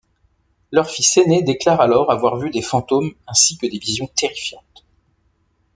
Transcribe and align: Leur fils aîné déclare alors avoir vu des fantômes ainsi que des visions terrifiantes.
Leur 0.71 0.89
fils 0.89 1.17
aîné 1.17 1.43
déclare 1.43 1.79
alors 1.79 2.09
avoir 2.11 2.35
vu 2.39 2.49
des 2.49 2.63
fantômes 2.63 3.13
ainsi 3.27 3.59
que 3.59 3.67
des 3.67 3.77
visions 3.77 4.07
terrifiantes. 4.07 4.83